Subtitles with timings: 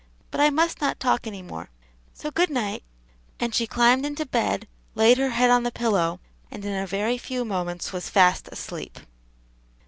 [0.31, 1.69] But I must not talk any more;
[2.11, 2.81] so good night;"
[3.39, 7.19] and she climbed into bed, laid her head on the pillow, and in a very
[7.19, 8.99] few moments was fast asleep.